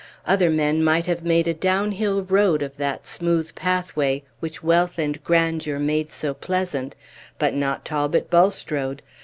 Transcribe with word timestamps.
Other 0.25 0.49
men 0.49 0.83
might 0.83 1.05
have 1.05 1.23
made 1.23 1.47
a 1.47 1.53
downhill 1.53 2.23
road 2.23 2.63
of 2.63 2.77
that 2.77 3.05
smooth 3.05 3.53
pathway 3.53 4.23
which 4.39 4.63
wealth 4.63 4.97
and 4.97 5.23
grandeur 5.23 5.77
made 5.77 6.11
so 6.11 6.33
pleasant, 6.33 6.95
but 7.37 7.53
not 7.53 7.85
Talbot 7.85 8.27
Bulstrode. 8.31 9.03